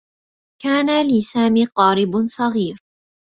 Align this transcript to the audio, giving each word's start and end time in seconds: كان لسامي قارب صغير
كان 0.61 0.87
لسامي 1.07 1.65
قارب 1.65 2.11
صغير 2.37 2.77